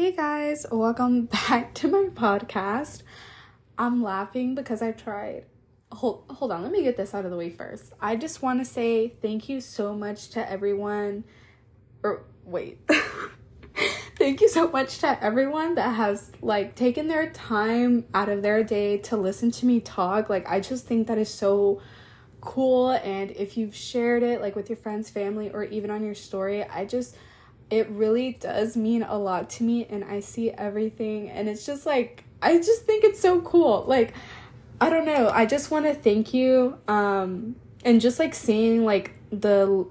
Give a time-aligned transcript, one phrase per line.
[0.00, 3.02] Hey guys, welcome back to my podcast.
[3.76, 5.44] I'm laughing because I tried.
[5.92, 7.92] Hold, hold on, let me get this out of the way first.
[8.00, 11.24] I just want to say thank you so much to everyone.
[12.02, 12.78] Or, wait.
[14.16, 18.64] thank you so much to everyone that has like taken their time out of their
[18.64, 20.30] day to listen to me talk.
[20.30, 21.82] Like, I just think that is so
[22.40, 22.92] cool.
[22.92, 26.64] And if you've shared it like with your friends, family, or even on your story,
[26.64, 27.18] I just
[27.70, 31.86] it really does mean a lot to me and I see everything and it's just
[31.86, 33.84] like I just think it's so cool.
[33.86, 34.14] Like
[34.80, 39.12] I don't know, I just want to thank you um and just like seeing like
[39.30, 39.86] the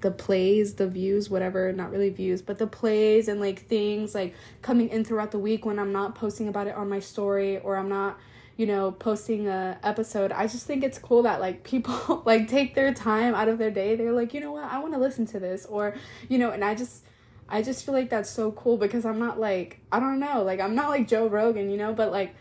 [0.00, 4.34] the plays, the views, whatever, not really views, but the plays and like things like
[4.62, 7.76] coming in throughout the week when I'm not posting about it on my story or
[7.76, 8.18] I'm not
[8.56, 12.74] you know posting a episode i just think it's cool that like people like take
[12.74, 13.96] their time out of their day.
[13.96, 14.64] They're like you know what?
[14.64, 15.66] I want to listen to this.
[15.66, 15.94] Or
[16.28, 17.04] you know and i just
[17.48, 20.42] i just feel like that's so cool because i'm not like i don't know.
[20.42, 22.34] Like i'm not like joe rogan you know but like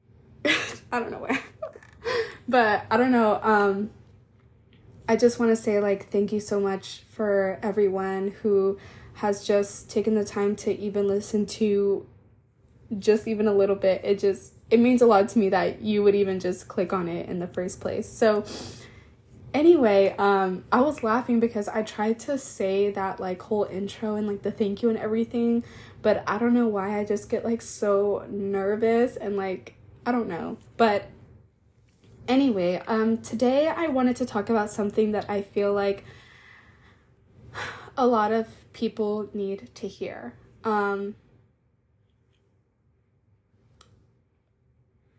[0.44, 1.38] i don't know where.
[2.50, 3.90] But i don't know um
[5.06, 8.78] i just want to say like thank you so much for everyone who
[9.14, 12.06] has just taken the time to even listen to
[12.98, 14.00] just even a little bit.
[14.04, 17.08] It just it means a lot to me that you would even just click on
[17.08, 18.08] it in the first place.
[18.08, 18.44] So
[19.54, 24.26] anyway, um I was laughing because I tried to say that like whole intro and
[24.26, 25.64] like the thank you and everything,
[26.02, 29.74] but I don't know why I just get like so nervous and like
[30.04, 30.58] I don't know.
[30.76, 31.08] But
[32.26, 36.04] anyway, um today I wanted to talk about something that I feel like
[37.96, 40.34] a lot of people need to hear.
[40.62, 41.14] Um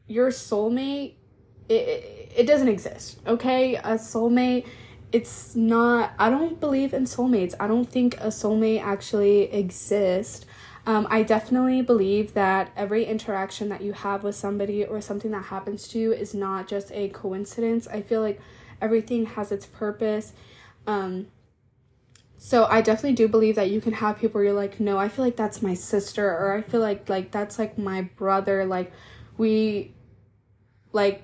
[0.10, 1.14] your soulmate
[1.70, 3.76] it, it doesn't exist okay?
[3.76, 4.68] A soulmate
[5.12, 7.56] it's not i don't believe in soulmates.
[7.60, 10.46] I don't think a soulmate actually exists.
[10.86, 15.46] Um, i definitely believe that every interaction that you have with somebody or something that
[15.46, 17.88] happens to you is not just a coincidence.
[17.88, 18.42] I feel like
[18.82, 20.34] everything has its purpose.
[20.88, 21.28] Um,
[22.42, 25.26] so i definitely do believe that you can have people you're like no i feel
[25.26, 28.66] like that's my sister or i feel like like that's like my brother.
[28.66, 28.94] Like
[29.38, 29.94] we
[30.92, 31.24] like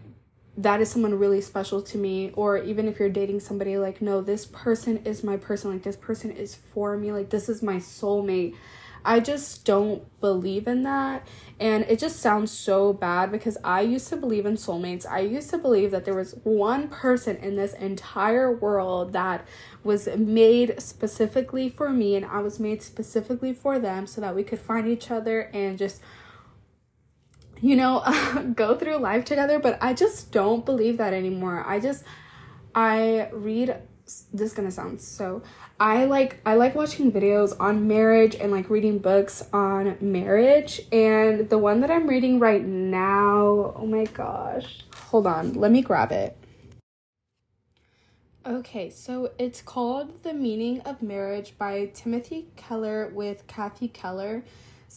[0.57, 4.21] that is someone really special to me or even if you're dating somebody like no
[4.21, 7.75] this person is my person like this person is for me like this is my
[7.75, 8.55] soulmate.
[9.07, 11.27] I just don't believe in that
[11.59, 15.05] and it just sounds so bad because i used to believe in soulmates.
[15.05, 19.45] I used to believe that there was one person in this entire world that
[19.83, 24.43] was made specifically for me and i was made specifically for them so that we
[24.43, 26.01] could find each other and just
[27.61, 28.03] you know,
[28.55, 31.63] go through life together, but I just don't believe that anymore.
[31.65, 32.03] I just
[32.73, 35.41] I read this is gonna sound so
[35.79, 41.49] I like I like watching videos on marriage and like reading books on marriage and
[41.49, 44.83] the one that I'm reading right now, oh my gosh.
[45.07, 46.37] Hold on, let me grab it.
[48.45, 54.43] Okay, so it's called The Meaning of Marriage by Timothy Keller with Kathy Keller.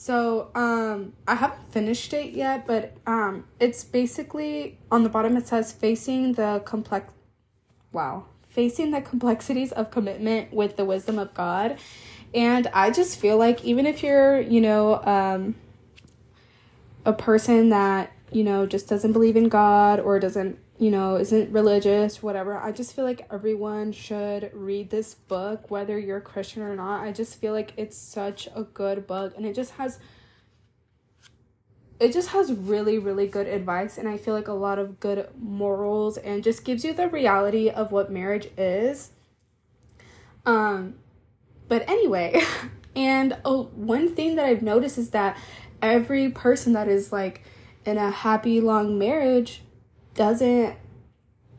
[0.01, 5.37] So um, I haven't finished it yet, but um, it's basically on the bottom.
[5.37, 7.13] It says facing the complex.
[7.91, 11.81] Wow, facing the complexities of commitment with the wisdom of God,
[12.33, 15.57] and I just feel like even if you're, you know, um,
[17.05, 21.51] a person that you know just doesn't believe in God or doesn't you know, isn't
[21.53, 22.57] religious, whatever.
[22.57, 27.03] I just feel like everyone should read this book, whether you're a Christian or not.
[27.03, 29.99] I just feel like it's such a good book and it just has
[31.99, 35.29] it just has really really good advice and I feel like a lot of good
[35.37, 39.11] morals and just gives you the reality of what marriage is.
[40.47, 40.95] Um
[41.67, 42.41] but anyway,
[42.97, 45.37] and oh, one thing that I've noticed is that
[45.83, 47.43] every person that is like
[47.85, 49.63] in a happy long marriage
[50.19, 50.77] doesn't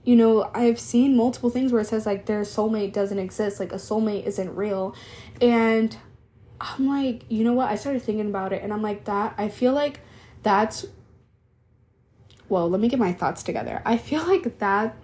[0.04, 3.72] you know i've seen multiple things where it says like their soulmate doesn't exist like
[3.72, 4.94] a soulmate isn't real.
[5.42, 5.96] And
[6.60, 7.70] i'm like you know what?
[7.70, 10.02] I started thinking about it and i'm like that i feel like
[10.44, 10.86] that's
[12.50, 13.82] well let me get my thoughts together.
[13.86, 14.96] I feel like that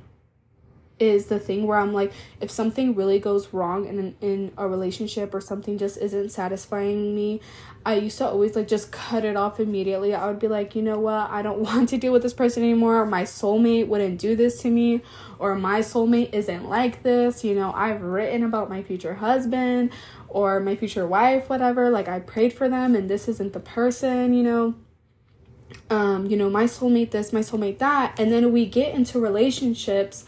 [0.98, 5.34] is the thing where I'm like, if something really goes wrong in in a relationship
[5.34, 7.42] or something just isn't satisfying me,
[7.86, 10.14] I used to always like just cut it off immediately.
[10.14, 12.64] I would be like, you know what, I don't want to deal with this person
[12.64, 13.06] anymore.
[13.06, 15.02] My soulmate wouldn't do this to me,
[15.38, 17.44] or my soulmate isn't like this.
[17.44, 19.92] You know, I've written about my future husband
[20.30, 21.90] or my future wife, whatever.
[21.90, 24.34] Like I prayed for them, and this isn't the person.
[24.34, 24.76] You know
[25.90, 28.20] um, you know, my soulmate this, my soulmate that.
[28.20, 30.26] And then we get into relationships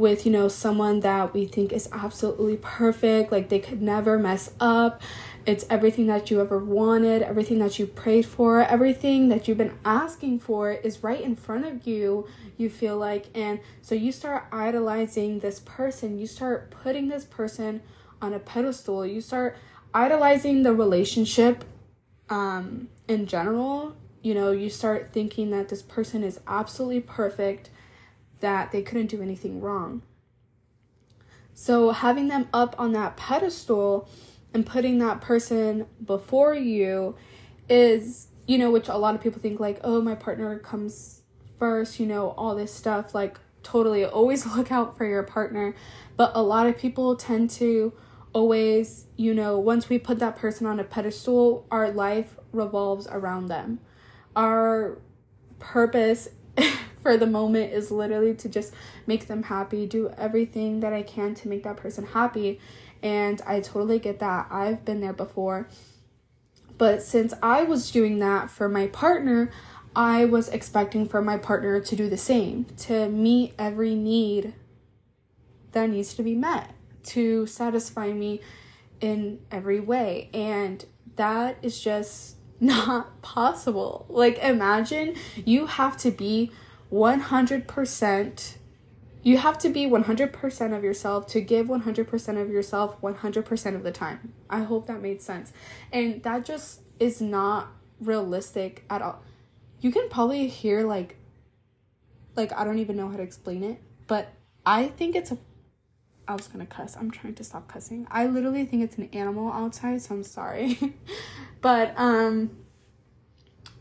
[0.00, 4.52] with, you know, someone that we think is absolutely perfect, like they could never mess
[4.58, 5.02] up.
[5.46, 9.76] it's everything that you ever wanted, everything that you prayed for, everything that you've been
[9.84, 12.26] asking for is right in front of you,
[12.56, 13.26] you feel like.
[13.34, 17.82] And so you start idolizing this person, you start putting this person
[18.20, 19.56] on a pedestal, you start
[19.94, 21.64] idolizing the relationship
[22.28, 23.96] um, in general.
[24.22, 27.70] You know, you start thinking that this person is absolutely perfect,
[28.40, 30.02] that they couldn't do anything wrong.
[31.54, 34.08] So having them up on that pedestal
[34.54, 37.16] and putting that person before you
[37.68, 41.22] is, you know, which a lot of people think like, oh, my partner comes
[41.58, 43.14] first, you know, all this stuff.
[43.14, 45.74] Like, totally always look out for your partner.
[46.16, 47.92] But a lot of people tend to
[48.32, 53.46] always, you know, once we put that person on a pedestal, our life revolves around
[53.46, 53.80] them.
[54.36, 54.98] Our
[55.58, 56.28] purpose
[57.02, 58.72] for the moment is literally to just
[59.06, 62.60] make them happy, do everything that I can to make that person happy.
[63.02, 64.48] And I totally get that.
[64.50, 65.68] I've been there before.
[66.76, 69.50] But since I was doing that for my partner,
[69.94, 74.54] I was expecting for my partner to do the same, to meet every need
[75.72, 76.74] that needs to be met,
[77.04, 78.40] to satisfy me
[79.00, 80.30] in every way.
[80.32, 80.84] And
[81.16, 84.06] that is just not possible.
[84.08, 86.52] Like, imagine you have to be
[86.92, 88.56] 100%
[89.22, 93.92] you have to be 100% of yourself to give 100% of yourself 100% of the
[93.92, 94.32] time.
[94.48, 95.52] I hope that made sense.
[95.92, 97.68] And that just is not
[98.00, 99.22] realistic at all.
[99.80, 101.16] You can probably hear like
[102.36, 104.32] like I don't even know how to explain it, but
[104.64, 105.38] I think it's a
[106.30, 106.96] I was gonna cuss.
[106.96, 108.06] I'm trying to stop cussing.
[108.10, 110.94] I literally think it's an animal outside, so I'm sorry.
[111.60, 112.50] but um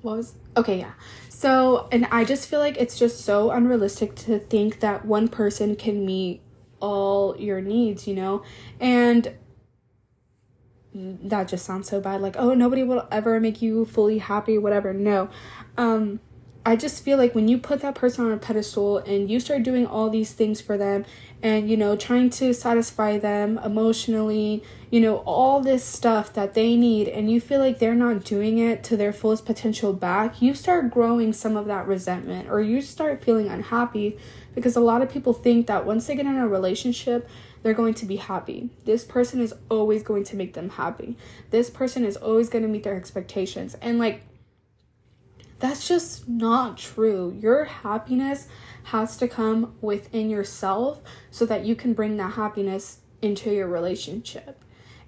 [0.01, 0.93] what was okay yeah
[1.27, 5.75] so and i just feel like it's just so unrealistic to think that one person
[5.75, 6.41] can meet
[6.79, 8.41] all your needs you know
[8.79, 9.33] and
[10.93, 14.93] that just sounds so bad like oh nobody will ever make you fully happy whatever
[14.93, 15.29] no
[15.77, 16.19] um
[16.65, 19.63] I just feel like when you put that person on a pedestal and you start
[19.63, 21.05] doing all these things for them
[21.41, 26.75] and you know trying to satisfy them emotionally, you know, all this stuff that they
[26.75, 30.53] need and you feel like they're not doing it to their fullest potential back, you
[30.53, 34.17] start growing some of that resentment or you start feeling unhappy
[34.55, 37.29] because a lot of people think that once they get in a relationship,
[37.61, 38.69] they're going to be happy.
[38.85, 41.17] This person is always going to make them happy.
[41.51, 43.75] This person is always going to meet their expectations.
[43.81, 44.23] And like
[45.59, 47.37] that's just not true.
[47.39, 48.47] Your happiness
[48.91, 51.01] has to come within yourself
[51.31, 54.63] so that you can bring that happiness into your relationship.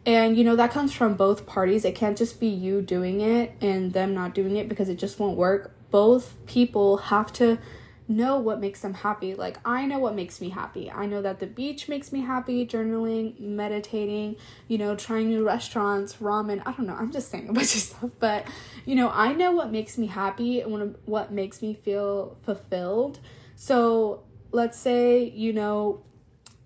[0.06, 1.86] And you know, that comes from both parties.
[1.86, 5.19] It can't just be you doing it and them not doing it because it just
[5.19, 5.72] won't work.
[5.92, 7.60] Both people have to
[8.07, 9.33] know what makes them happy.
[9.33, 10.92] Like, I know what makes me happy.
[10.92, 14.36] I know that the beach makes me happy, journaling, meditating,
[14.68, 16.62] you know, trying new restaurants, ramen.
[16.66, 16.95] I don't know.
[16.95, 18.10] I'm just saying a bunch of stuff.
[18.19, 18.48] But,
[18.86, 23.19] you know, I know what makes me happy and what makes me feel fulfilled.
[23.62, 26.04] So, let's say, you know,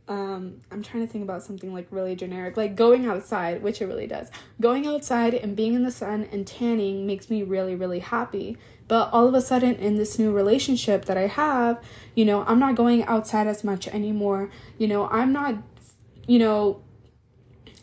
[0.07, 3.87] um i'm trying to think about something like really generic like going outside which it
[3.87, 4.29] really does
[4.61, 8.55] going outside and being in the sun and tanning makes me really really happy
[8.87, 11.81] but all of a sudden, in this new relationship that I have,
[12.13, 14.49] you know, I'm not going outside as much anymore.
[14.77, 15.55] You know, I'm not,
[16.27, 16.83] you know,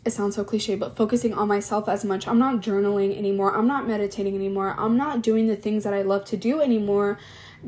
[0.05, 2.27] it sounds so cliche, but focusing on myself as much.
[2.27, 3.55] I'm not journaling anymore.
[3.55, 4.75] I'm not meditating anymore.
[4.77, 7.19] I'm not doing the things that I love to do anymore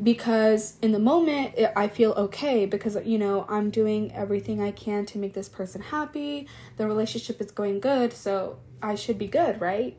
[0.02, 4.70] because in the moment it, I feel okay because you know I'm doing everything I
[4.70, 6.48] can to make this person happy.
[6.76, 9.96] The relationship is going good, so I should be good, right?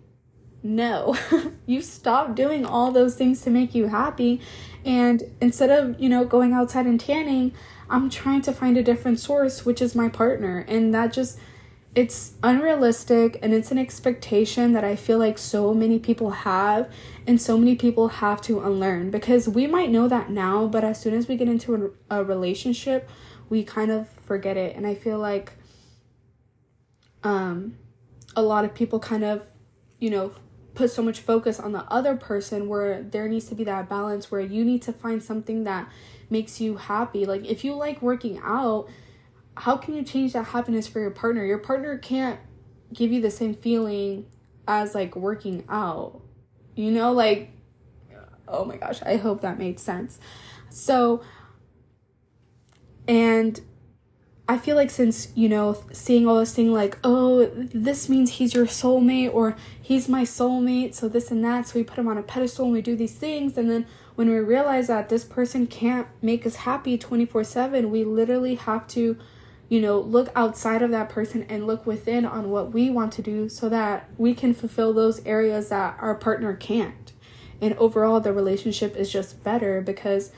[0.63, 1.16] no
[1.66, 4.42] you stop doing all those things to make you happy
[4.86, 7.54] and instead of you know going outside and tanning
[7.89, 11.39] i'm trying to find a different source which is my partner and that just
[11.98, 16.88] it's unrealistic and it's an expectation that i feel like so many people have
[17.25, 21.01] and so many people have to unlearn because we might know that now but as
[21.01, 23.10] soon as we get into a, a relationship
[23.50, 25.54] we kind of forget it and i feel like
[27.24, 27.75] um
[28.36, 29.44] a lot of people kind of
[29.98, 30.32] you know
[30.75, 34.30] put so much focus on the other person where there needs to be that balance
[34.30, 35.89] where you need to find something that
[36.30, 37.25] makes you happy.
[37.25, 38.88] Like if you like working out,
[39.58, 41.44] how can you change that happiness for your partner?
[41.44, 42.40] Your partner can't
[42.94, 44.26] give you the same feeling
[44.68, 46.22] as like working out.
[46.76, 47.52] You know, like
[48.48, 50.20] oh my gosh, I hope that made sense.
[50.70, 51.22] So
[53.08, 53.60] and
[54.50, 58.54] I feel like since, you know, seeing all this thing like, oh, this means he's
[58.54, 62.18] your soulmate or he's my soulmate, so this and that, so we put him on
[62.18, 63.58] a pedestal and we do these things.
[63.58, 63.86] And then
[64.16, 68.88] when we realize that this person can't make us happy 24 7, we literally have
[68.90, 69.18] to
[69.69, 73.21] you know, look outside of that person and look within on what we want to
[73.21, 77.12] do so that we can fulfill those areas that our partner can't.
[77.59, 80.31] And overall, the relationship is just better because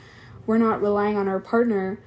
[0.46, 2.00] we're not relying on our partner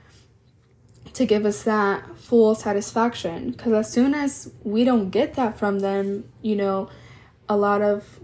[1.13, 3.51] to give us that full satisfaction.
[3.51, 6.89] Because as soon as we don't get that from them, you know,
[7.47, 8.19] a lot of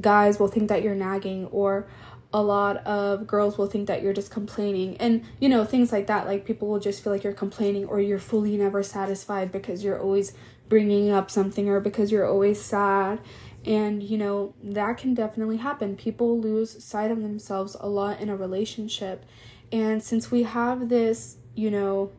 [0.00, 1.88] guys will think that you're nagging or
[2.32, 4.96] a lot of girls will think that you're just complaining.
[4.98, 8.00] And you know things like that like people will just feel like you're complaining or
[8.00, 10.34] you're fully never satisfied because you're always
[10.68, 13.20] bringing up something or because you're always sad.
[13.64, 15.96] And you know that can definitely happen.
[15.96, 19.24] People lose sight of themselves a lot in a relationship.
[19.72, 22.12] And since we have this you know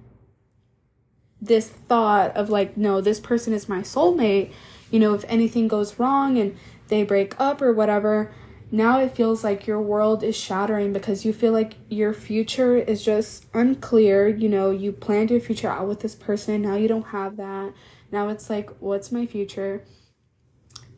[1.42, 4.51] this thought of like no this person is my soulmate
[4.92, 6.58] you know if anything goes wrong and
[6.89, 8.34] they break up or whatever
[8.72, 13.04] now it feels like your world is shattering because you feel like your future is
[13.04, 14.28] just unclear.
[14.28, 17.74] You know, you planned your future out with this person, now you don't have that.
[18.12, 19.84] Now it's like, what's my future?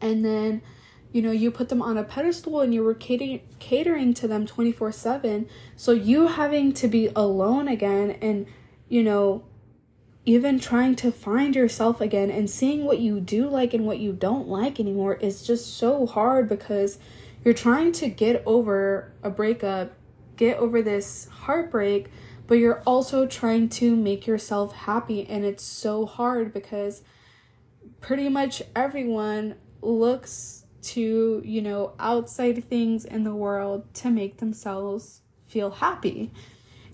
[0.02, 0.62] And then,
[1.14, 4.46] you know, you put them on a pedestal and you were catering, catering to them
[4.46, 5.48] 24 7.
[5.78, 8.48] So you having to be alone again and,
[8.90, 9.44] you know,
[10.26, 14.14] even trying to find yourself again and seeing what you do like and what you
[14.14, 17.00] don't like anymore is just so hard because
[17.44, 19.94] you're trying to get over a breakup,
[20.36, 22.10] get over this heartbreak,
[22.48, 25.28] but you're also trying to make yourself happy.
[25.28, 27.04] And it's so hard because
[28.00, 35.22] pretty much everyone looks to, you know, outside things in the world to make themselves
[35.48, 36.32] feel happy.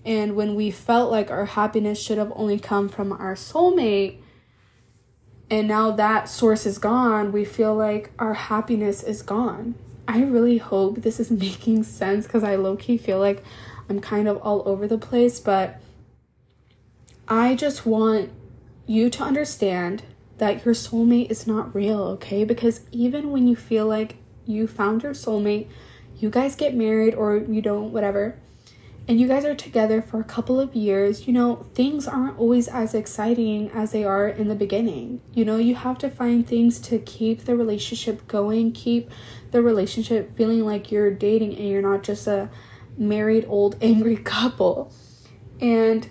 [0.04, 4.20] And when we felt like our happiness should have only come from our soulmate,
[5.50, 9.74] and now that source is gone, we feel like our happiness is gone.
[10.08, 13.44] I really hope this is making sense because I low key feel like
[13.88, 15.80] I'm kind of all over the place, but
[17.28, 18.30] I just want
[18.86, 20.02] you to understand
[20.38, 22.44] that your soulmate is not real, okay?
[22.44, 25.68] Because even when you feel like you found your soulmate,
[26.18, 28.38] you guys get married or you don't, whatever,
[29.08, 32.68] and you guys are together for a couple of years, you know, things aren't always
[32.68, 35.22] as exciting as they are in the beginning.
[35.32, 39.10] You know, you have to find things to keep the relationship going, keep
[39.50, 42.50] the relationship feeling like you're dating and you're not just a
[42.98, 44.92] married old angry couple.
[45.58, 46.06] And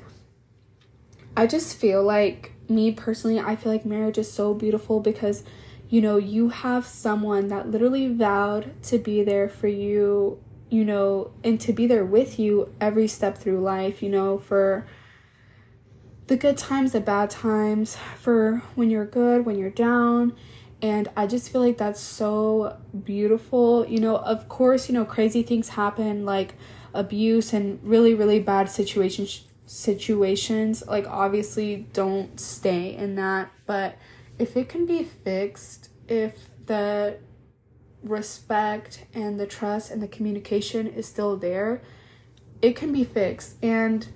[1.36, 5.44] I just feel like me personally, I feel like marriage is so beautiful because
[5.90, 10.38] you know, you have someone that literally vowed to be there for you
[10.70, 14.88] you know, and to be there with you every step through life, you know, for
[16.28, 20.36] the good times, the bad times, for when you're good, when you're down.
[20.82, 23.86] And I just feel like that's so beautiful.
[23.88, 26.54] You know, of course, you know, crazy things happen like
[26.94, 33.98] abuse and really, really bad situations situations like obviously don't stay in that but
[34.40, 37.18] if it can be fixed if the
[38.10, 41.82] respect and the trust and the communication is still there,
[42.62, 43.56] it can be fixed.
[43.64, 44.08] And,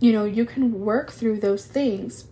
[0.00, 2.26] you know, you can work through those things.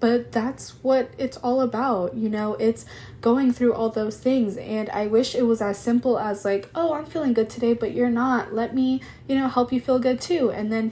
[0.00, 2.84] But that's what it's all about, you know, it's
[3.20, 4.56] going through all those things.
[4.56, 7.92] And I wish it was as simple as, like, oh, I'm feeling good today, but
[7.92, 8.52] you're not.
[8.52, 10.50] Let me, you know, help you feel good too.
[10.50, 10.90] And then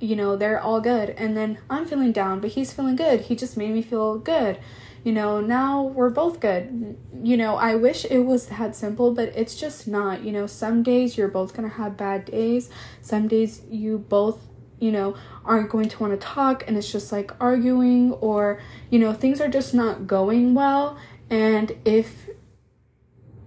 [0.00, 1.10] you know, they're all good.
[1.10, 3.20] And then I'm feeling down, but he's feeling good.
[3.22, 4.58] He just made me feel good
[5.04, 6.96] you know, now we're both good.
[7.22, 10.22] You know, I wish it was that simple, but it's just not.
[10.22, 14.46] You know, some days you're both gonna have bad days, some days you both
[14.80, 15.14] you know,
[15.44, 19.40] aren't going to want to talk and it's just like arguing or, you know, things
[19.40, 20.98] are just not going well.
[21.28, 22.28] And if,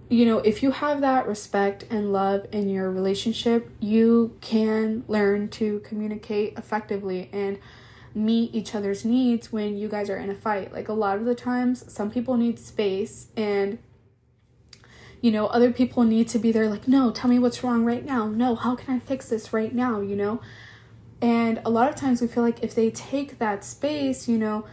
[0.08, 5.48] you know, if you have that respect and love in your relationship, you can learn
[5.48, 7.58] to communicate effectively and
[8.14, 10.72] meet each other's needs when you guys are in a fight.
[10.72, 13.78] Like a lot of the times, some people need space and
[15.20, 18.04] you know, other people need to be there like, "No, tell me what's wrong right
[18.04, 18.28] now.
[18.28, 20.40] No, how can I fix this right now?" you know?
[21.22, 24.66] And a lot of times we feel like if they take that space, you know,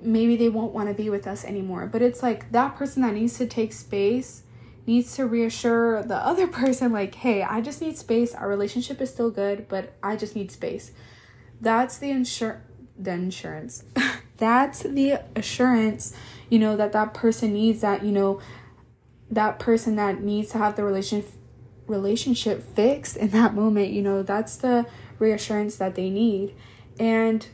[0.00, 1.88] maybe they won't want to be with us anymore.
[1.90, 4.44] But it's like that person that needs to take space
[4.86, 8.32] needs to reassure the other person like, "Hey, I just need space.
[8.32, 10.92] Our relationship is still good, but I just need space."
[11.60, 12.62] That's the ensure
[12.98, 13.84] the insurance.
[14.36, 16.14] That's the assurance,
[16.50, 18.40] you know, that that person needs that, you know,
[19.30, 21.30] that person that needs to have the relationship
[21.86, 24.86] relationship fixed in that moment, you know, that's the
[25.18, 26.54] reassurance that they need.
[26.98, 27.46] And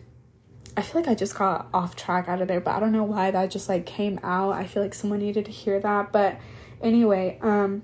[0.77, 3.05] I feel like I just got off track out of there, but I don't know
[3.05, 4.53] why that just like came out.
[4.53, 6.13] I feel like someone needed to hear that.
[6.13, 6.41] But
[6.81, 7.83] anyway, um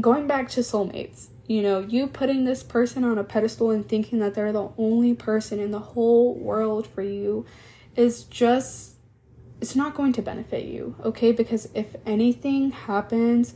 [0.00, 4.20] going back to soulmates, You know, you putting this person on a pedestal and thinking
[4.20, 7.44] that they're the only person in the whole world for you
[7.96, 8.92] is just
[9.60, 11.32] it's not going to benefit you, okay?
[11.32, 13.54] Because if anything happens,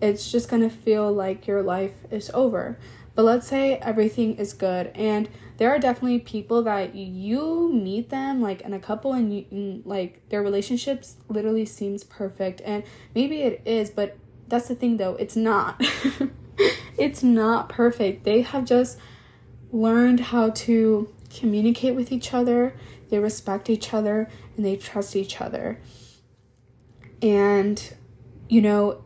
[0.00, 2.78] it's just to feel like your life is over.
[3.16, 8.40] But let's say everything is good and there are definitely people that you meet them
[8.40, 12.84] like in a couple and you and, like their relationships literally seems perfect and
[13.16, 15.82] maybe it is, but that's the thing though, it's not.
[16.96, 18.24] it's not perfect.
[18.24, 18.98] They have just
[19.70, 22.74] learned how to communicate with each other,
[23.08, 25.80] they respect each other, and they trust each other.
[27.22, 27.94] And,
[28.48, 29.02] you know,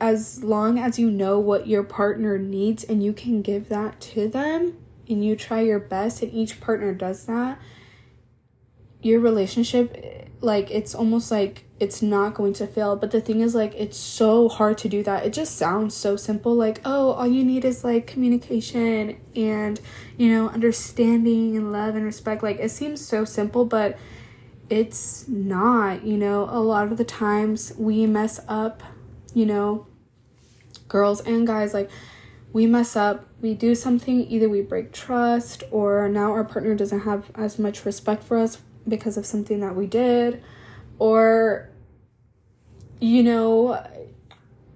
[0.00, 4.28] as long as you know what your partner needs and you can give that to
[4.28, 4.76] them
[5.08, 7.58] and you try your best and each partner does that,
[9.02, 12.94] your relationship, like, it's almost like it's not going to fail.
[12.94, 15.24] But the thing is, like, it's so hard to do that.
[15.24, 16.54] It just sounds so simple.
[16.54, 19.80] Like, oh, all you need is like communication and,
[20.18, 22.42] you know, understanding and love and respect.
[22.42, 23.98] Like, it seems so simple, but
[24.68, 26.04] it's not.
[26.04, 28.82] You know, a lot of the times we mess up,
[29.32, 29.86] you know,
[30.86, 31.90] girls and guys, like,
[32.52, 37.00] we mess up, we do something, either we break trust or now our partner doesn't
[37.00, 38.58] have as much respect for us
[38.88, 40.42] because of something that we did
[40.98, 41.69] or
[43.00, 43.82] you know,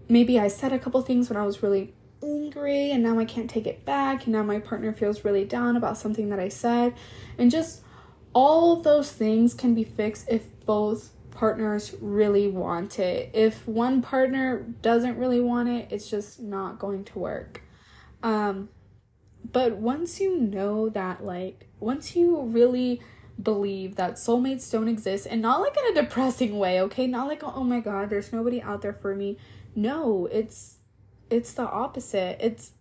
[0.08, 3.50] maybe I said a couple things when I was really angry and now I can't
[3.50, 6.94] take it back and now my partner feels really down about something that I said
[7.38, 7.82] and just
[8.32, 13.30] all those things can be fixed if both partners really want it.
[13.34, 17.62] If one partner doesn't really want it, it's just not going to work.
[18.22, 18.70] Um
[19.52, 23.02] but once you know that like once you really
[23.42, 27.06] believe that soulmates don't exist and not like in a depressing way, okay?
[27.06, 29.38] Not like oh my god, there's nobody out there for me.
[29.74, 30.76] No, it's
[31.30, 32.38] it's the opposite.
[32.40, 32.72] It's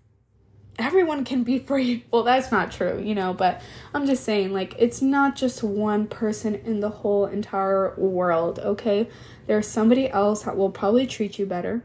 [0.77, 2.05] everyone can be free.
[2.11, 3.61] Well, that's not true, you know, but
[3.93, 9.09] I'm just saying like it's not just one person in the whole entire world, okay?
[9.47, 11.83] There's somebody else that will probably treat you better.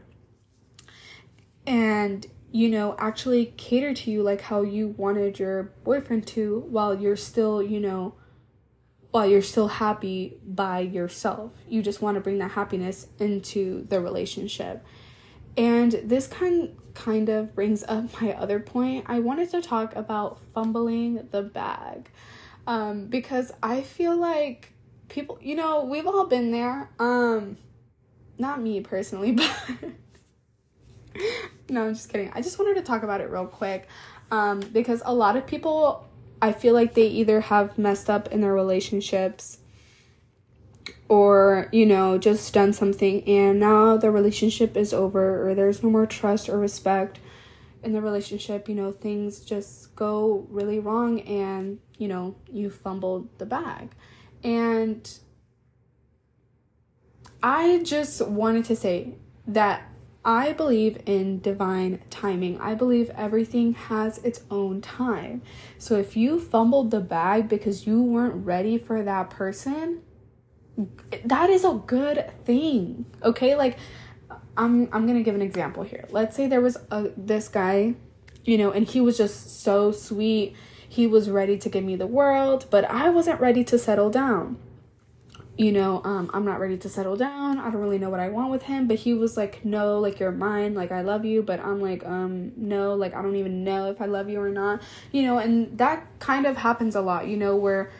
[1.65, 6.99] And you know, actually cater to you like how you wanted your boyfriend to while
[6.99, 8.15] you're still, you know,
[9.11, 11.51] while you're still happy by yourself.
[11.67, 14.85] You just want to bring that happiness into the relationship.
[15.57, 19.05] And this kind kind of brings up my other point.
[19.07, 22.09] I wanted to talk about fumbling the bag.
[22.67, 24.73] Um, because I feel like
[25.07, 26.89] people, you know, we've all been there.
[26.99, 27.57] Um
[28.39, 29.51] not me personally, but
[31.69, 32.31] no, I'm just kidding.
[32.33, 33.87] I just wanted to talk about it real quick.
[34.31, 36.07] Um, because a lot of people
[36.41, 39.59] I feel like they either have messed up in their relationships
[41.07, 45.89] or, you know, just done something and now the relationship is over or there's no
[45.89, 47.19] more trust or respect
[47.83, 48.69] in the relationship.
[48.69, 53.89] You know, things just go really wrong and, you know, you fumbled the bag.
[54.43, 55.11] And
[57.41, 59.15] I just wanted to say
[59.47, 59.83] that
[60.23, 62.59] I believe in divine timing.
[62.59, 65.41] I believe everything has its own time.
[65.77, 70.01] So if you fumbled the bag because you weren't ready for that person,
[71.23, 73.05] that is a good thing.
[73.23, 73.55] Okay?
[73.55, 73.77] Like
[74.57, 76.05] I'm I'm going to give an example here.
[76.11, 77.95] Let's say there was a this guy,
[78.43, 80.53] you know, and he was just so sweet.
[80.87, 84.57] He was ready to give me the world, but I wasn't ready to settle down
[85.59, 87.59] you know, um, I'm not ready to settle down.
[87.59, 88.87] I don't really know what I want with him.
[88.87, 91.41] But he was like, no, like you're mine, like I love you.
[91.41, 94.47] But I'm like, um, no, like I don't even know if I love you or
[94.47, 94.81] not.
[95.11, 97.91] You know, and that kind of happens a lot, you know, where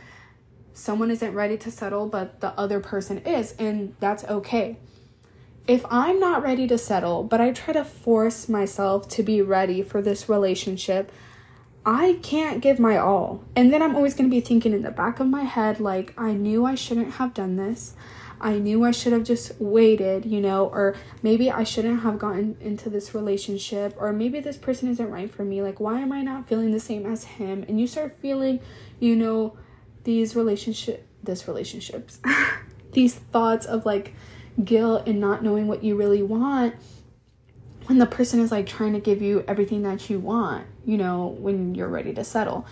[0.73, 4.77] someone isn't ready to settle, but the other person is, and that's okay.
[5.67, 9.81] If I'm not ready to settle, but I try to force myself to be ready
[9.81, 11.11] for this relationship,
[11.85, 13.43] I can't give my all.
[13.55, 16.13] And then I'm always going to be thinking in the back of my head, like,
[16.17, 17.95] I knew I shouldn't have done this.
[18.41, 22.57] I knew I should have just waited, you know, or maybe I shouldn't have gotten
[22.61, 25.61] into this relationship, or maybe this person isn't right for me.
[25.61, 27.65] Like, why am I not feeling the same as him?
[27.67, 28.61] And you start feeling,
[28.99, 29.57] you know,
[30.05, 32.19] these relationship, this relationships,
[32.93, 34.13] these thoughts of like
[34.63, 36.75] guilt and not knowing what you really want
[37.89, 41.25] when the person is like trying to give you everything that you want, you know,
[41.39, 42.63] when you're ready to settle.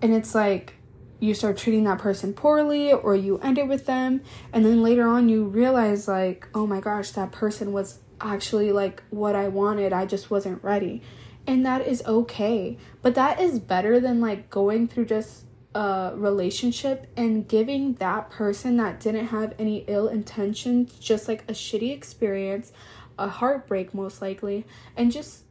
[0.00, 0.74] And it's like
[1.18, 4.20] you start treating that person poorly or you end it with them
[4.52, 9.02] and then later on you realize like, "Oh my gosh, that person was actually like
[9.10, 9.92] what I wanted.
[9.92, 11.02] I just wasn't ready."
[11.48, 12.78] And that is okay.
[13.02, 18.76] But that is better than like going through just a relationship and giving that person
[18.76, 22.72] that didn't have any ill intentions just like a shitty experience
[23.20, 25.44] a heartbreak most likely and just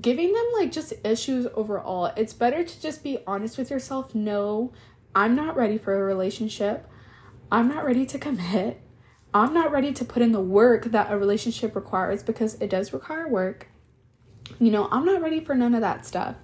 [0.00, 2.06] giving them like just issues overall.
[2.16, 4.14] It's better to just be honest with yourself.
[4.14, 4.72] No,
[5.14, 6.88] I'm not ready for a relationship.
[7.50, 8.80] I'm not ready to commit.
[9.34, 12.92] I'm not ready to put in the work that a relationship requires because it does
[12.92, 13.68] require work.
[14.58, 16.36] You know, I'm not ready for none of that stuff.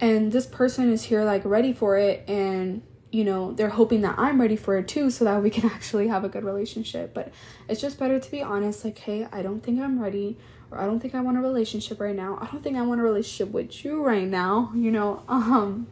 [0.00, 4.16] And this person is here like ready for it and you know, they're hoping that
[4.18, 7.14] I'm ready for it too so that we can actually have a good relationship.
[7.14, 7.32] But
[7.68, 10.38] it's just better to be honest like, "Hey, I don't think I'm ready."
[10.70, 12.38] or I don't think I want a relationship right now.
[12.40, 15.22] I don't think I want a relationship with you right now, you know.
[15.28, 15.88] Um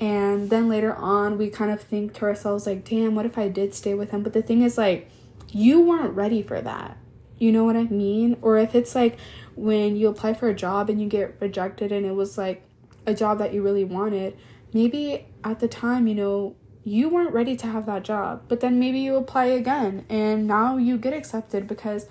[0.00, 3.48] and then later on we kind of think to ourselves like, "Damn, what if I
[3.48, 5.10] did stay with him?" But the thing is like
[5.50, 6.98] you weren't ready for that.
[7.38, 8.36] You know what I mean?
[8.42, 9.16] Or if it's like
[9.56, 12.62] when you apply for a job and you get rejected and it was like
[13.06, 14.36] a job that you really wanted,
[14.72, 18.44] maybe at the time, you know, you weren't ready to have that job.
[18.48, 22.06] But then maybe you apply again and now you get accepted because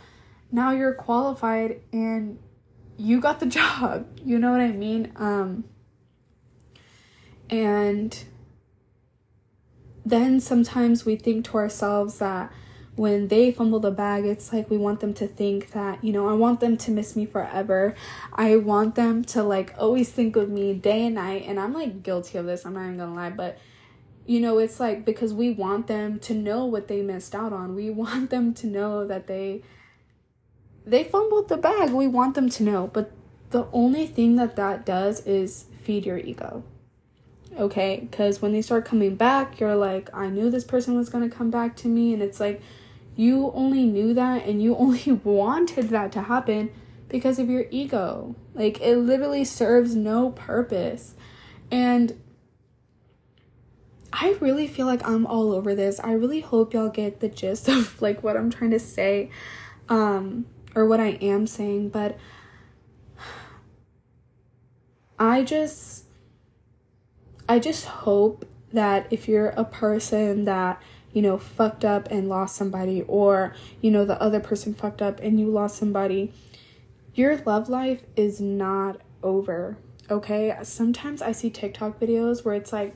[0.52, 2.38] now you're qualified and
[2.98, 4.08] you got the job.
[4.24, 5.12] You know what I mean?
[5.16, 5.66] Um
[7.50, 8.26] and
[10.06, 12.52] then sometimes we think to ourselves that
[12.98, 16.28] when they fumble the bag, it's like we want them to think that, you know,
[16.28, 17.94] I want them to miss me forever.
[18.34, 21.44] I want them to like always think of me day and night.
[21.46, 23.60] And I'm like guilty of this, I'm not even gonna lie, but
[24.26, 27.76] you know, it's like because we want them to know what they missed out on.
[27.76, 29.62] We want them to know that they
[30.84, 31.92] they fumbled the bag.
[31.92, 32.88] We want them to know.
[32.92, 33.12] But
[33.52, 36.64] the only thing that that does is feed your ego
[37.58, 41.28] okay because when they start coming back you're like i knew this person was going
[41.28, 42.62] to come back to me and it's like
[43.18, 46.72] you only knew that and you only wanted that to happen
[47.10, 48.36] because of your ego.
[48.54, 51.16] Like it literally serves no purpose.
[51.70, 52.22] And
[54.14, 56.00] I really feel like I'm all over this.
[56.00, 59.30] I really hope y'all get the gist of like what I'm trying to say
[59.90, 62.18] um or what I am saying, but
[65.20, 66.06] I just
[67.50, 70.82] I just hope that if you're a person that
[71.18, 73.52] you know, fucked up and lost somebody, or,
[73.82, 76.32] you know, the other person fucked up and you lost somebody,
[77.16, 79.80] your love life is not over,
[80.12, 80.56] okay?
[80.62, 82.96] Sometimes I see TikTok videos where it's like,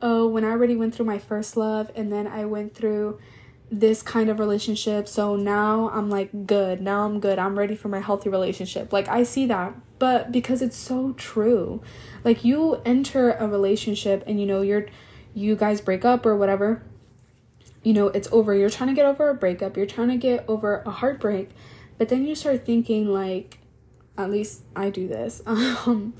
[0.00, 3.18] oh, when I already went through my first love and then I went through
[3.72, 6.80] this kind of relationship, so now I'm like good.
[6.80, 7.40] Now I'm good.
[7.40, 8.92] I'm ready for my healthy relationship.
[8.92, 11.82] Like, I see that, but because it's so true.
[12.22, 14.86] Like, you enter a relationship and you know, you're
[15.34, 16.84] you guys break up or whatever
[17.88, 18.54] you know, it's over.
[18.54, 21.48] You're trying to get over a breakup, you're trying to get over a heartbreak,
[21.96, 23.60] but then you start thinking like
[24.18, 25.40] at least I do this.
[25.46, 26.12] Um,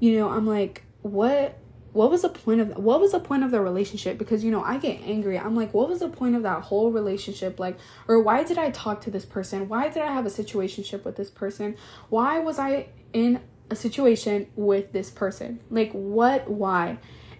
[0.00, 1.56] you know, I'm like, what
[1.92, 4.18] what was the point of what was the point of the relationship?
[4.18, 5.38] Because you know i get angry.
[5.38, 7.60] I'm like what was the point of that whole relationship?
[7.60, 9.68] Like or why did i talk to this person?
[9.68, 11.76] Why did i have a situationship with this person?
[12.08, 15.60] Why was i in a situation with this person?
[15.70, 16.98] Like what why?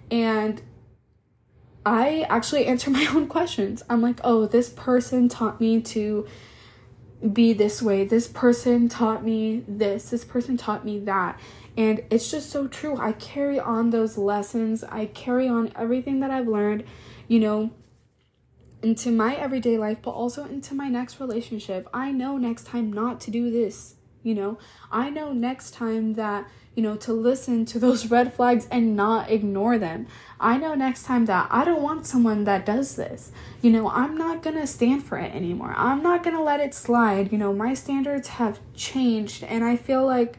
[0.09, 0.63] And
[1.85, 3.83] I actually answer my own questions.
[3.89, 6.27] I'm like, oh, this person taught me to
[7.33, 8.05] be this way.
[8.05, 10.11] This person taught me this.
[10.11, 11.39] This person taught me that.
[11.77, 12.97] And it's just so true.
[12.99, 14.85] I carry on those lessons.
[14.85, 16.85] I carry on everything that I've learned,
[17.29, 17.71] you know,
[18.83, 21.89] into my everyday life, but also into my next relationship.
[21.95, 24.59] I know next time not to do this, you know.
[24.91, 29.31] I know next time that you know, to listen to those red flags and not
[29.31, 30.07] ignore them.
[30.41, 33.33] I know next time that I don't want someone that does this.
[33.61, 35.75] You know, I'm not gonna stand for it anymore.
[35.77, 37.33] I'm not gonna let it slide.
[37.33, 40.39] You know, my standards have changed, and I feel like,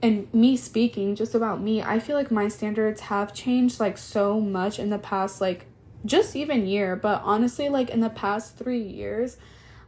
[0.00, 4.40] and me speaking just about me, I feel like my standards have changed like so
[4.40, 5.66] much in the past, like
[6.04, 9.36] just even year, but honestly, like in the past three years.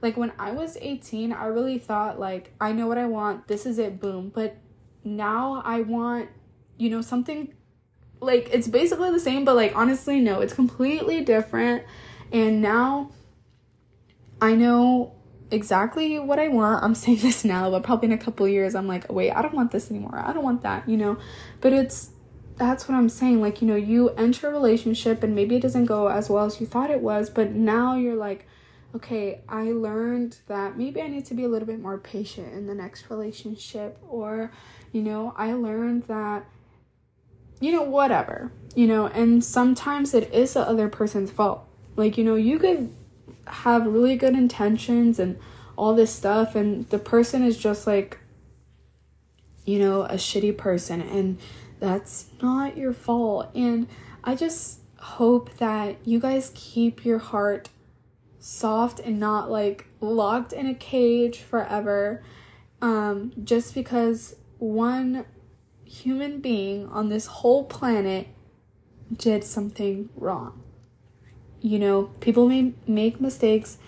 [0.05, 3.49] Like when I was 18, I really thought like I know what I want.
[3.49, 4.29] This is it, boom.
[4.29, 4.55] But
[5.03, 6.29] now I want,
[6.77, 7.55] you know, something
[8.21, 11.85] like it's basically the same, but like honestly, no, it's completely different.
[12.31, 13.13] And now
[14.43, 15.15] I know
[15.51, 16.85] exactly what I want.
[16.85, 19.55] I'm saying this now, but probably in a couple years, I'm like, wait, I don't
[19.55, 20.23] want this anymore.
[20.23, 21.17] I don't want that, you know?
[21.63, 22.11] But it's
[22.57, 23.41] that's what I'm saying.
[23.41, 26.61] Like, you know, you enter a relationship and maybe it doesn't go as well as
[26.61, 28.47] you thought it was, but now you're like,
[28.95, 32.67] okay, I learned that maybe I need to be a little bit more patient in
[32.67, 34.53] the next relationship, or
[34.93, 36.47] you know, I learned that,
[37.61, 41.67] you know, whatever, you know, and sometimes it is the other person's fault.
[41.97, 42.95] Like, you know, you could
[43.47, 45.39] have really good intentions and
[45.77, 48.19] all this stuff, and the person is just like,
[49.65, 51.39] you know, a shitty person, and
[51.81, 53.51] that's not your fault.
[53.55, 53.89] And
[54.23, 57.71] I just hope that you guys keep your heart
[58.45, 62.23] soft and not like locked in a cage forever
[62.83, 65.25] um just because one
[65.85, 68.27] human being on this whole planet
[69.17, 70.63] did something wrong.
[71.61, 73.79] You know, people may make mistakes,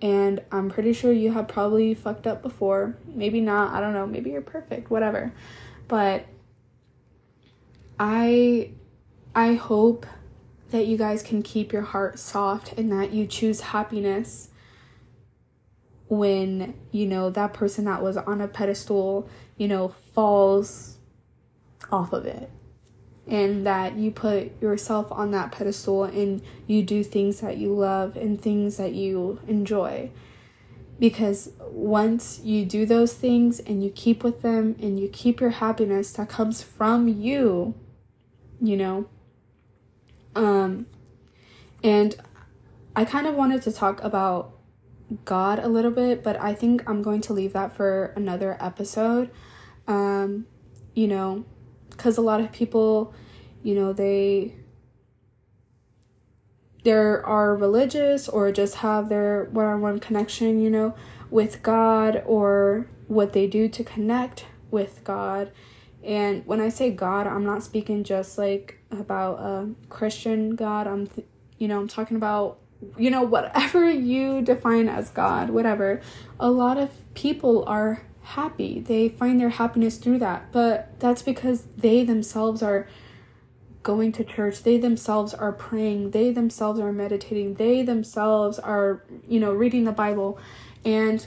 [0.00, 2.96] and I'm pretty sure you have probably fucked up before.
[3.06, 5.32] Maybe not, I don't know, maybe you're perfect, whatever.
[5.88, 6.26] But
[7.98, 8.70] I
[9.34, 10.06] I hope
[10.70, 14.48] that you guys can keep your heart soft and that you choose happiness
[16.08, 20.96] when you know that person that was on a pedestal, you know, falls
[21.90, 22.50] off of it.
[23.26, 28.16] And that you put yourself on that pedestal and you do things that you love
[28.16, 30.10] and things that you enjoy.
[30.98, 35.50] Because once you do those things and you keep with them and you keep your
[35.50, 37.74] happiness that comes from you,
[38.60, 39.06] you know,
[40.38, 40.86] um,
[41.82, 42.14] and
[42.94, 44.54] I kind of wanted to talk about
[45.24, 49.30] God a little bit, but I think I'm going to leave that for another episode.
[49.88, 50.46] Um,
[50.94, 51.44] you know,
[51.90, 53.14] because a lot of people,
[53.62, 54.54] you know, they
[56.84, 60.94] there are religious or just have their one-on-one connection, you know,
[61.30, 65.50] with God or what they do to connect with God.
[66.08, 70.86] And when I say God, I'm not speaking just like about a Christian God.
[70.86, 71.26] I'm, th-
[71.58, 72.58] you know, I'm talking about,
[72.96, 76.00] you know, whatever you define as God, whatever.
[76.40, 78.80] A lot of people are happy.
[78.80, 80.50] They find their happiness through that.
[80.50, 82.88] But that's because they themselves are
[83.82, 84.62] going to church.
[84.62, 86.12] They themselves are praying.
[86.12, 87.54] They themselves are meditating.
[87.54, 90.38] They themselves are, you know, reading the Bible.
[90.86, 91.26] And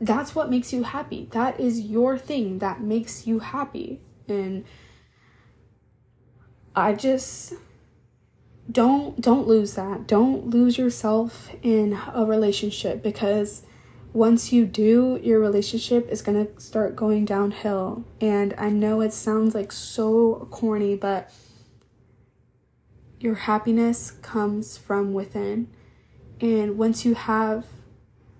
[0.00, 1.28] that's what makes you happy.
[1.32, 4.00] That is your thing that makes you happy.
[4.28, 4.64] And
[6.74, 7.54] I just
[8.70, 10.06] don't don't lose that.
[10.06, 13.62] Don't lose yourself in a relationship because
[14.12, 18.04] once you do, your relationship is going to start going downhill.
[18.20, 21.30] And I know it sounds like so corny, but
[23.20, 25.68] your happiness comes from within.
[26.40, 27.66] And once you have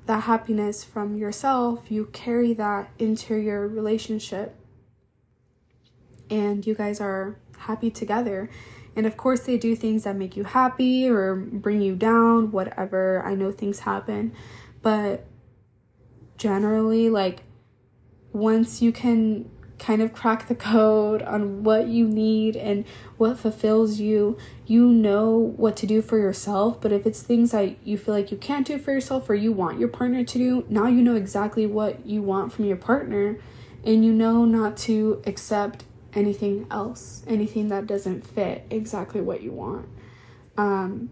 [0.07, 4.57] that happiness from yourself, you carry that into your relationship.
[6.31, 8.51] And you guys are happy together.
[8.97, 13.23] And of course, they do things that make you happy or bring you down, whatever.
[13.25, 14.33] I know things happen.
[14.83, 15.27] But
[16.38, 17.42] generally, like,
[18.33, 22.85] once you can kind of crack the code on what you need and
[23.17, 24.37] what fulfills you,
[24.67, 26.81] you know what to do for yourself.
[26.81, 29.53] But if it's things that you feel like you can't do for yourself or you
[29.53, 33.39] want your partner to do, now you know exactly what you want from your partner
[33.85, 35.85] and you know not to accept
[36.15, 39.89] anything else, anything that doesn't fit exactly what you want.
[40.57, 41.11] Um,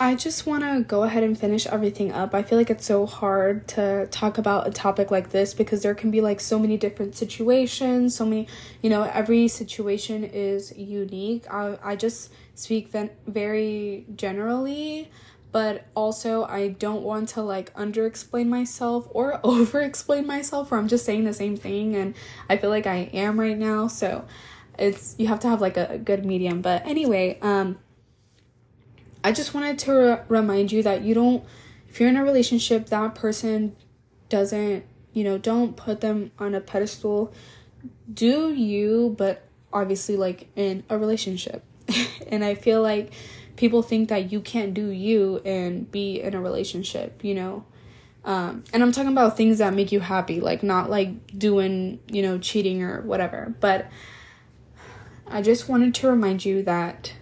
[0.00, 2.32] I just want to go ahead and finish everything up.
[2.32, 5.94] I feel like it's so hard to talk about a topic like this because there
[5.94, 8.46] can be like so many different situations, so many,
[8.80, 11.52] you know, every situation is unique.
[11.52, 15.10] I, I just speak then very generally,
[15.50, 20.78] but also I don't want to like under explain myself or over explain myself where
[20.78, 22.14] I'm just saying the same thing and
[22.48, 23.88] I feel like I am right now.
[23.88, 24.26] So
[24.78, 26.62] it's you have to have like a good medium.
[26.62, 27.78] But anyway, um
[29.28, 31.44] I just wanted to re- remind you that you don't,
[31.86, 33.76] if you're in a relationship, that person
[34.30, 37.34] doesn't, you know, don't put them on a pedestal.
[38.10, 41.62] Do you, but obviously, like in a relationship.
[42.28, 43.12] and I feel like
[43.56, 47.66] people think that you can't do you and be in a relationship, you know?
[48.24, 52.22] Um, and I'm talking about things that make you happy, like not like doing, you
[52.22, 53.54] know, cheating or whatever.
[53.60, 53.90] But
[55.26, 57.12] I just wanted to remind you that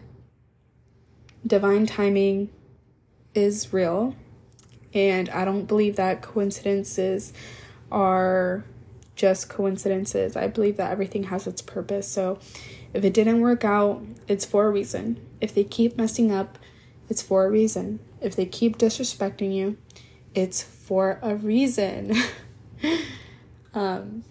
[1.47, 2.51] divine timing
[3.35, 4.17] is real,
[4.93, 7.33] and I don't believe that coincidences
[7.91, 8.65] are
[9.15, 10.37] just coincidences.
[10.37, 12.07] I believe that everything has its purpose.
[12.07, 12.39] So
[12.93, 15.21] if it didn't work out, it's for a reason.
[15.41, 16.59] If they keep messing up,
[17.09, 18.01] it's for a reason.
[18.21, 19.77] If they keep disrespecting you,
[20.35, 22.15] it's for a reason.
[23.75, 24.25] um,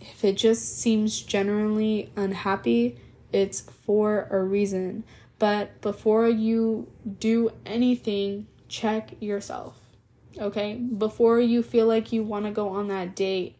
[0.00, 2.98] if it just seems generally unhappy,
[3.32, 5.04] it's for a reason.
[5.38, 9.78] But before you do anything, check yourself.
[10.38, 10.74] Okay?
[10.74, 13.56] Before you feel like you want to go on that date,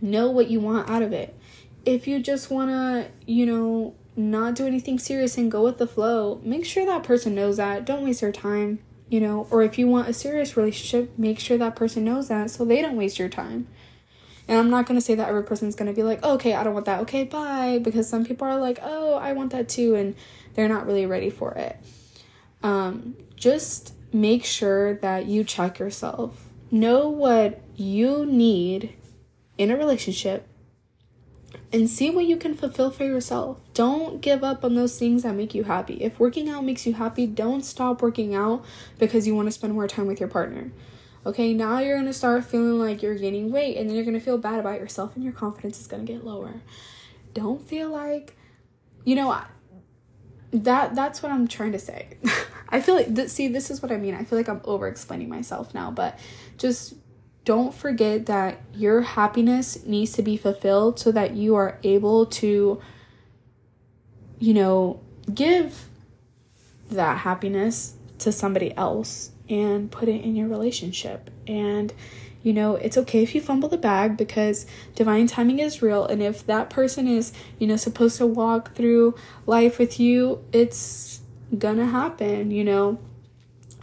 [0.00, 1.36] know what you want out of it.
[1.84, 5.86] If you just want to, you know, not do anything serious and go with the
[5.86, 7.84] flow, make sure that person knows that.
[7.84, 11.56] Don't waste your time, you know, or if you want a serious relationship, make sure
[11.58, 13.66] that person knows that so they don't waste your time.
[14.48, 16.74] And I'm not gonna say that every person's gonna be like, oh, okay, I don't
[16.74, 17.78] want that, okay, bye.
[17.82, 20.16] Because some people are like, oh, I want that too, and
[20.60, 21.78] they're not really ready for it.
[22.62, 26.50] Um, just make sure that you check yourself.
[26.70, 28.94] Know what you need
[29.56, 30.46] in a relationship
[31.72, 33.58] and see what you can fulfill for yourself.
[33.72, 35.94] Don't give up on those things that make you happy.
[35.94, 38.62] If working out makes you happy, don't stop working out
[38.98, 40.72] because you want to spend more time with your partner.
[41.24, 44.18] Okay, now you're going to start feeling like you're gaining weight and then you're going
[44.18, 46.60] to feel bad about yourself and your confidence is going to get lower.
[47.32, 48.36] Don't feel like
[49.04, 49.30] you know
[50.52, 52.08] that that's what I'm trying to say.
[52.68, 54.14] I feel like see this is what I mean.
[54.14, 56.18] I feel like I'm over explaining myself now, but
[56.58, 56.94] just
[57.44, 62.80] don't forget that your happiness needs to be fulfilled so that you are able to
[64.38, 65.00] you know
[65.32, 65.88] give
[66.90, 71.92] that happiness to somebody else and put it in your relationship and
[72.42, 76.06] you know, it's okay if you fumble the bag because divine timing is real.
[76.06, 79.14] And if that person is, you know, supposed to walk through
[79.46, 81.20] life with you, it's
[81.56, 82.98] gonna happen, you know.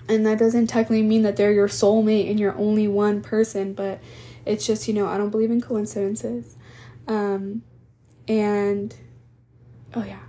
[0.09, 3.99] And that doesn't technically mean that they're your soulmate and you're only one person, but
[4.45, 6.55] it's just, you know, I don't believe in coincidences.
[7.07, 7.63] Um,
[8.27, 8.95] and
[9.93, 10.19] oh, yeah.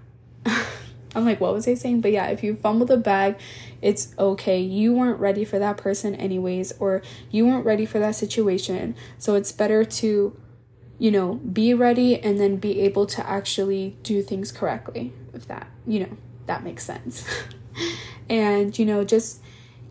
[1.15, 2.01] I'm like, what was I saying?
[2.01, 3.37] But yeah, if you fumble the bag,
[3.81, 4.61] it's okay.
[4.61, 8.95] You weren't ready for that person, anyways, or you weren't ready for that situation.
[9.19, 10.37] So it's better to,
[10.99, 15.69] you know, be ready and then be able to actually do things correctly, if that,
[15.87, 16.17] you know,
[16.47, 17.27] that makes sense.
[18.29, 19.41] and, you know, just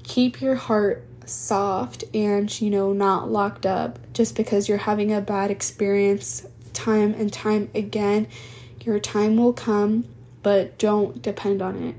[0.03, 5.19] keep your heart soft and, you know, not locked up just because you're having a
[5.19, 8.27] bad experience time and time again.
[8.81, 10.05] Your time will come
[10.47, 11.95] but don't depend on it.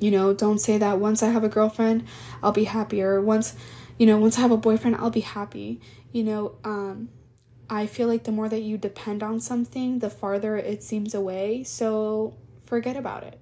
[0.00, 2.04] You know, don't say that once I have a girlfriend,
[2.42, 3.20] I'll be happier.
[3.20, 3.54] Once,
[3.96, 5.80] you know, once I have a boyfriend, I'll be happy.
[6.10, 7.10] You know, um,
[7.70, 11.62] I feel like the more that you depend on something, the farther it seems away.
[11.62, 12.34] So
[12.66, 13.38] forget about it.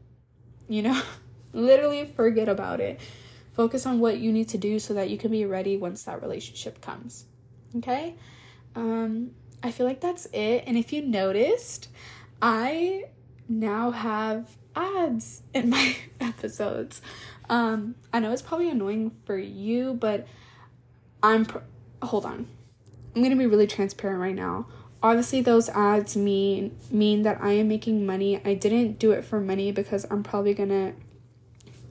[0.69, 1.03] You know,
[1.55, 3.01] literally forget about it.
[3.55, 6.21] Focus on what you need to do so that you can be ready once that
[6.21, 7.25] relationship comes.
[7.77, 8.15] Okay?
[8.75, 9.31] Um,
[9.63, 10.65] I feel like that's it.
[10.67, 11.89] And if you noticed,
[12.43, 13.05] I
[13.49, 17.01] now have ads in my episodes.
[17.49, 20.27] Um, I know it's probably annoying for you, but
[21.23, 21.45] I'm.
[21.47, 21.59] Pr-
[22.03, 22.49] hold on.
[23.15, 24.67] I'm gonna be really transparent right now.
[25.03, 28.41] Obviously, those ads mean mean that I am making money.
[28.45, 30.95] I didn't do it for money because I'm probably gonna.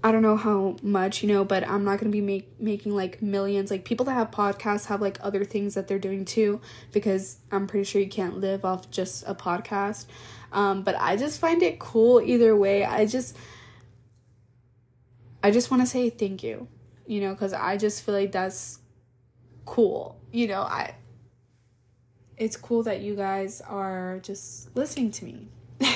[0.03, 3.23] I don't know how much, you know, but I'm not gonna be make, making like
[3.23, 3.71] millions.
[3.71, 7.65] Like people that have podcasts have like other things that they're doing too, because I'm
[7.65, 10.05] pretty sure you can't live off just a podcast.
[10.55, 12.85] Um, but I just find it cool either way.
[12.85, 13.35] I just
[15.43, 16.69] I just want to say thank you,
[17.05, 18.79] you know, cuz I just feel like that's
[19.65, 20.17] cool.
[20.31, 20.95] You know, I
[22.37, 25.49] it's cool that you guys are just listening to me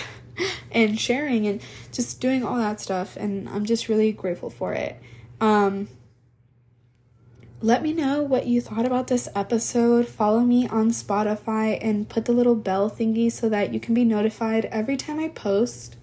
[0.72, 1.62] and sharing and
[1.94, 5.02] just doing all that stuff and I'm just really grateful for it.
[5.40, 5.88] Um
[7.62, 10.08] let me know what you thought about this episode.
[10.08, 14.06] Follow me on Spotify and put the little bell thingy so that you can be
[14.06, 15.98] notified every time I post.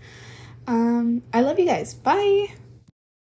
[0.66, 1.94] Um, I love you guys.
[1.94, 2.48] Bye.